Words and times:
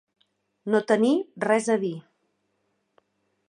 No 0.75 0.79
tenir 0.91 1.11
res 1.45 1.69
a 1.73 1.77
dir. 1.85 1.95